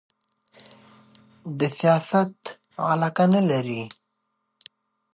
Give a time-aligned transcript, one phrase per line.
[1.59, 2.33] د سیاست
[2.91, 3.83] علاقه نه لري